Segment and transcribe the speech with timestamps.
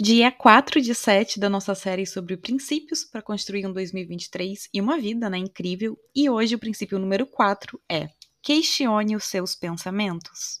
[0.00, 4.96] Dia 4 de 7 da nossa série sobre princípios para construir um 2023 e uma
[4.96, 5.98] vida né, incrível.
[6.14, 8.06] E hoje o princípio número 4 é
[8.40, 10.60] questione os seus pensamentos.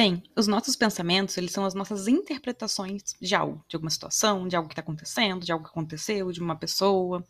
[0.00, 4.54] Bem, os nossos pensamentos, eles são as nossas interpretações de algo, de alguma situação, de
[4.54, 7.26] algo que está acontecendo, de algo que aconteceu, de uma pessoa,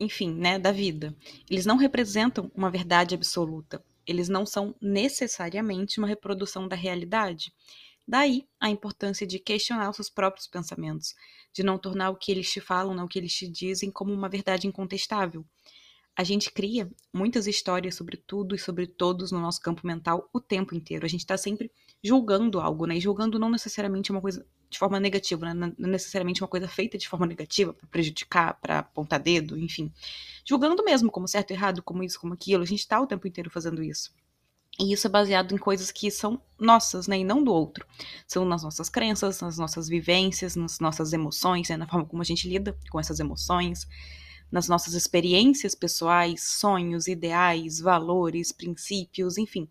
[0.00, 1.14] enfim, né, da vida.
[1.50, 3.84] Eles não representam uma verdade absoluta.
[4.06, 7.52] Eles não são necessariamente uma reprodução da realidade.
[8.06, 11.14] Daí a importância de questionar os seus próprios pensamentos,
[11.52, 14.14] de não tornar o que eles te falam, não o que eles te dizem, como
[14.14, 15.44] uma verdade incontestável.
[16.18, 20.40] A gente cria muitas histórias sobre tudo e sobre todos no nosso campo mental o
[20.40, 21.06] tempo inteiro.
[21.06, 21.70] A gente está sempre
[22.02, 22.96] julgando algo, né?
[22.96, 25.72] E julgando não necessariamente uma coisa de forma negativa, né?
[25.78, 29.90] não necessariamente uma coisa feita de forma negativa para prejudicar, para apontar dedo, enfim.
[30.44, 32.62] Julgando mesmo como certo errado, como isso, como aquilo.
[32.62, 34.12] A gente está o tempo inteiro fazendo isso.
[34.78, 37.84] E isso é baseado em coisas que são nossas, né, e não do outro.
[38.26, 42.24] São nas nossas crenças, nas nossas vivências, nas nossas emoções, né, na forma como a
[42.24, 43.88] gente lida com essas emoções,
[44.52, 49.68] nas nossas experiências pessoais, sonhos, ideais, valores, princípios, enfim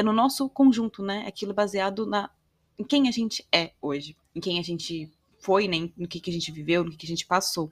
[0.00, 1.24] é no nosso conjunto, né?
[1.26, 2.30] Aquilo baseado na,
[2.78, 5.90] em quem a gente é hoje, em quem a gente foi, né?
[5.96, 7.70] no que, que a gente viveu, no que, que a gente passou.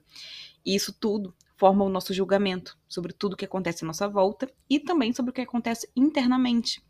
[0.65, 4.79] E isso tudo forma o nosso julgamento sobre tudo que acontece à nossa volta e
[4.79, 6.81] também sobre o que acontece internamente.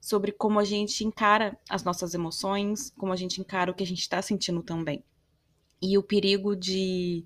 [0.00, 3.86] Sobre como a gente encara as nossas emoções, como a gente encara o que a
[3.86, 5.02] gente está sentindo também.
[5.82, 7.24] E o perigo de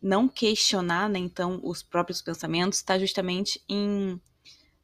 [0.00, 4.20] não questionar, né, então, os próprios pensamentos está justamente em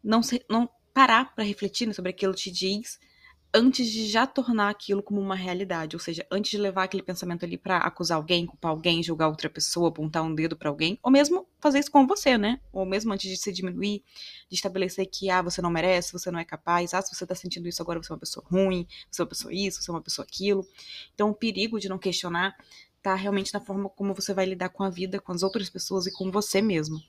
[0.03, 0.69] não, ser, não
[0.99, 2.99] parar para refletir né, sobre aquilo te diz
[3.55, 7.45] antes de já tornar aquilo como uma realidade, ou seja, antes de levar aquele pensamento
[7.45, 11.13] ali para acusar alguém, culpar alguém, julgar outra pessoa, apontar um dedo para alguém, ou
[11.13, 12.61] mesmo fazer isso com você, né?
[12.73, 14.03] Ou mesmo antes de se diminuir,
[14.51, 17.35] de estabelecer que ah, você não merece, você não é capaz, ah, se você tá
[17.37, 19.95] sentindo isso agora, você é uma pessoa ruim, você é uma pessoa isso, você é
[19.95, 20.67] uma pessoa aquilo.
[21.15, 22.57] Então, o perigo de não questionar
[23.01, 26.09] tá realmente na forma como você vai lidar com a vida, com as outras pessoas
[26.09, 27.01] e com você mesmo.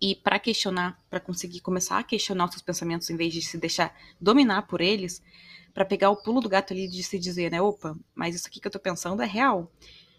[0.00, 3.58] E para questionar, para conseguir começar a questionar os seus pensamentos em vez de se
[3.58, 5.22] deixar dominar por eles,
[5.74, 8.60] para pegar o pulo do gato ali de se dizer, né, opa, mas isso aqui
[8.60, 9.70] que eu tô pensando é real.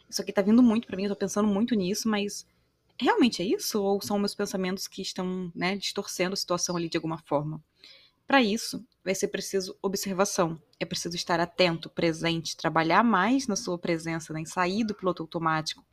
[0.09, 2.45] Isso aqui tá vindo muito para mim, eu tô pensando muito nisso, mas
[2.99, 6.97] realmente é isso ou são meus pensamentos que estão, né, distorcendo a situação ali de
[6.97, 7.61] alguma forma?
[8.31, 10.57] Para isso, vai ser preciso observação.
[10.79, 15.85] É preciso estar atento, presente, trabalhar mais na sua presença, né, sair do piloto automático,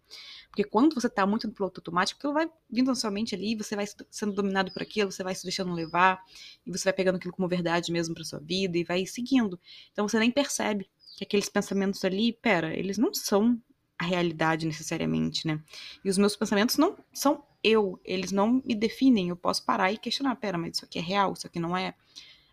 [0.47, 3.57] porque quando você está muito no piloto automático, aquilo vai vindo na sua mente ali,
[3.57, 6.23] você vai sendo dominado por aquilo, você vai se deixando levar,
[6.65, 9.59] e você vai pegando aquilo como verdade mesmo para sua vida e vai seguindo.
[9.91, 13.61] Então você nem percebe que aqueles pensamentos ali, pera, eles não são
[13.99, 15.61] a realidade necessariamente, né?
[16.05, 19.29] E os meus pensamentos não são eu, eles não me definem.
[19.29, 21.95] Eu posso parar e questionar, pera, mas isso aqui é real, isso aqui não é?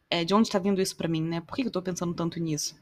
[0.10, 1.42] é de onde está vindo isso para mim, né?
[1.42, 2.76] Por que eu estou pensando tanto nisso?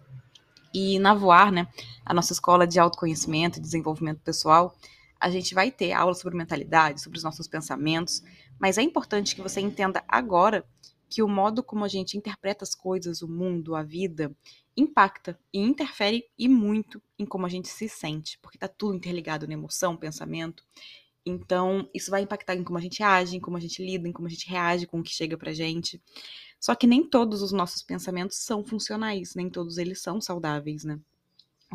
[0.74, 1.68] E na Voar, né,
[2.04, 4.76] a nossa escola de autoconhecimento e desenvolvimento pessoal,
[5.20, 8.24] a gente vai ter aula sobre mentalidade, sobre os nossos pensamentos,
[8.60, 10.66] mas é importante que você entenda agora
[11.10, 14.36] que o modo como a gente interpreta as coisas, o mundo, a vida,
[14.76, 19.48] impacta e interfere e muito em como a gente se sente, porque tá tudo interligado
[19.48, 20.64] na emoção, pensamento.
[21.26, 24.12] Então, isso vai impactar em como a gente age, em como a gente lida, em
[24.12, 26.02] como a gente reage com o que chega pra gente.
[26.60, 31.00] Só que nem todos os nossos pensamentos são funcionais, nem todos eles são saudáveis, né?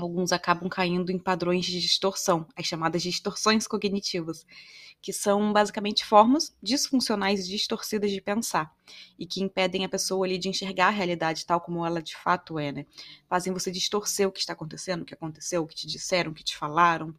[0.03, 4.47] alguns acabam caindo em padrões de distorção, as chamadas distorções cognitivas,
[5.01, 8.73] que são basicamente formas disfuncionais e distorcidas de pensar
[9.19, 12.59] e que impedem a pessoa ali de enxergar a realidade tal como ela de fato
[12.59, 12.87] é, né?
[13.29, 16.35] Fazem você distorcer o que está acontecendo, o que aconteceu, o que te disseram, o
[16.35, 17.15] que te falaram.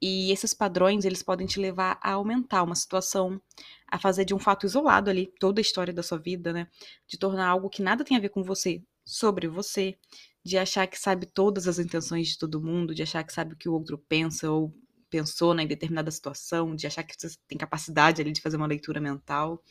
[0.00, 3.40] E esses padrões, eles podem te levar a aumentar uma situação,
[3.86, 6.68] a fazer de um fato isolado ali toda a história da sua vida, né?
[7.06, 9.96] De tornar algo que nada tem a ver com você sobre você,
[10.44, 13.56] de achar que sabe todas as intenções de todo mundo, de achar que sabe o
[13.56, 14.72] que o outro pensa ou
[15.10, 18.66] pensou né, em determinada situação, de achar que você tem capacidade ali de fazer uma
[18.66, 19.62] leitura mental.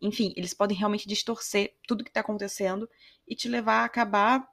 [0.00, 2.88] Enfim, eles podem realmente distorcer tudo que está acontecendo
[3.26, 4.48] e te levar a acabar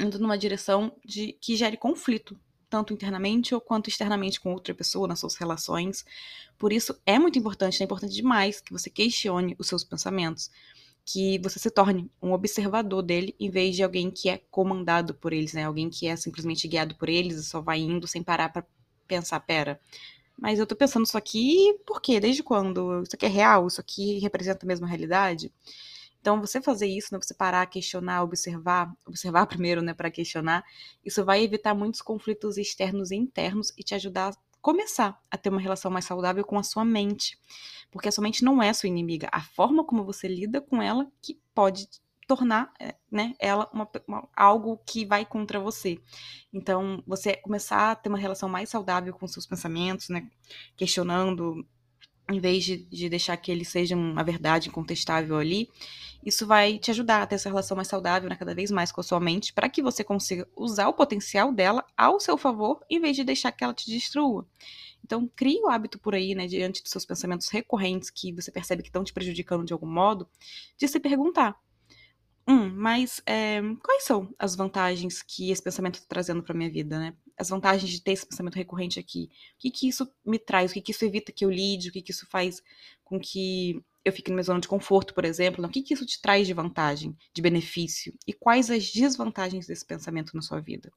[0.00, 2.38] indo numa direção de que gere conflito,
[2.68, 6.04] tanto internamente ou quanto externamente com outra pessoa nas suas relações.
[6.58, 10.50] Por isso é muito importante, é importante demais que você questione os seus pensamentos
[11.10, 15.32] que você se torne um observador dele em vez de alguém que é comandado por
[15.32, 15.64] eles, né?
[15.64, 18.66] Alguém que é simplesmente guiado por eles e só vai indo sem parar para
[19.06, 19.80] pensar, pera,
[20.38, 22.20] mas eu tô pensando isso aqui por quê?
[22.20, 23.02] Desde quando?
[23.02, 23.66] Isso aqui é real?
[23.66, 25.50] Isso aqui representa a mesma realidade?
[26.28, 30.62] Então, você fazer isso, né, você parar, questionar, observar, observar primeiro, né, para questionar,
[31.02, 35.48] isso vai evitar muitos conflitos externos e internos e te ajudar a começar a ter
[35.48, 37.38] uma relação mais saudável com a sua mente.
[37.90, 39.30] Porque a sua mente não é sua inimiga.
[39.32, 41.88] A forma como você lida com ela que pode
[42.26, 45.98] tornar eh, né, ela uma, uma, algo que vai contra você.
[46.52, 50.28] Então, você começar a ter uma relação mais saudável com seus pensamentos, né,
[50.76, 51.66] questionando,
[52.30, 55.68] em vez de, de deixar que eles sejam uma verdade incontestável ali,
[56.24, 59.00] isso vai te ajudar a ter essa relação mais saudável, né, cada vez mais com
[59.00, 63.00] a sua mente, para que você consiga usar o potencial dela ao seu favor, em
[63.00, 64.46] vez de deixar que ela te destrua.
[65.02, 68.82] Então, crie o hábito por aí, né, diante dos seus pensamentos recorrentes que você percebe
[68.82, 70.28] que estão te prejudicando de algum modo,
[70.76, 71.56] de se perguntar:
[72.46, 76.98] Hum, mas é, quais são as vantagens que esse pensamento está trazendo para minha vida,
[76.98, 77.14] né?
[77.38, 79.30] As vantagens de ter esse pensamento recorrente aqui.
[79.56, 80.70] O que, que isso me traz?
[80.70, 81.88] O que, que isso evita que eu lide?
[81.88, 82.62] O que, que isso faz
[83.04, 85.64] com que eu fique na minha zona de conforto, por exemplo?
[85.64, 88.14] O que, que isso te traz de vantagem, de benefício?
[88.26, 90.90] E quais as desvantagens desse pensamento na sua vida?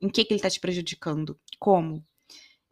[0.00, 1.38] Em que, que ele está te prejudicando?
[1.58, 2.04] Como?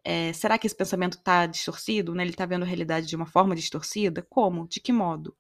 [0.03, 2.15] É, será que esse pensamento está distorcido?
[2.15, 2.25] Né?
[2.25, 4.27] Ele está vendo a realidade de uma forma distorcida?
[4.29, 4.69] Como?
[4.69, 5.35] De que modo?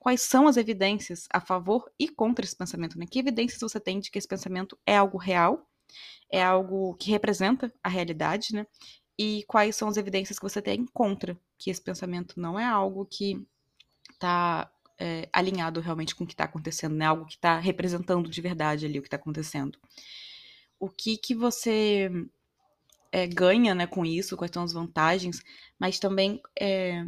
[0.00, 3.06] quais são as evidências a favor e contra esse pensamento, né?
[3.08, 5.69] Que evidências você tem de que esse pensamento é algo real,
[6.30, 8.66] é algo que representa a realidade, né?
[9.18, 13.04] E quais são as evidências que você tem contra que esse pensamento não é algo
[13.04, 13.46] que
[14.12, 17.06] está é, alinhado realmente com o que está acontecendo, né?
[17.06, 19.78] Algo que está representando de verdade ali o que está acontecendo.
[20.78, 22.10] O que que você
[23.12, 24.36] é, ganha, né, com isso?
[24.36, 25.42] Quais são as vantagens?
[25.78, 27.04] Mas também é,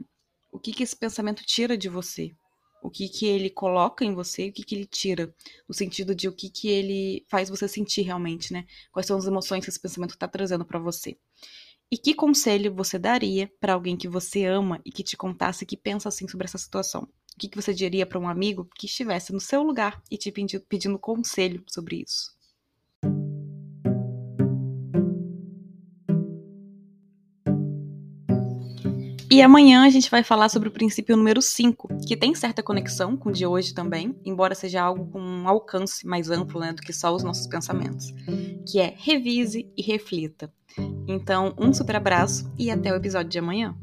[0.51, 2.35] o que que esse pensamento tira de você?
[2.83, 5.35] O que que ele coloca em você, o que que ele tira,
[5.69, 8.67] no sentido de o que que ele faz você sentir realmente, né?
[8.91, 11.17] Quais são as emoções que esse pensamento está trazendo para você.
[11.91, 15.77] E que conselho você daria para alguém que você ama e que te contasse que
[15.77, 17.03] pensa assim sobre essa situação?
[17.03, 20.33] O que, que você diria para um amigo que estivesse no seu lugar e te
[20.33, 22.42] pedindo conselho sobre isso?
[29.33, 33.17] E amanhã a gente vai falar sobre o princípio número 5, que tem certa conexão
[33.17, 36.83] com o de hoje também, embora seja algo com um alcance mais amplo né, do
[36.83, 38.13] que só os nossos pensamentos,
[38.69, 40.53] que é revise e reflita.
[41.09, 43.75] Então, um super abraço e até o episódio de amanhã.